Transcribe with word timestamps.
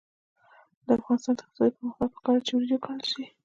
د 0.85 0.87
افغانستان 0.99 1.33
د 1.35 1.39
اقتصادي 1.43 1.71
پرمختګ 1.75 1.93
لپاره 1.99 2.11
پکار 2.15 2.35
ده 2.37 2.43
چې 2.45 2.51
وریجې 2.53 2.75
وکرل 2.75 3.01
شي. 3.11 3.23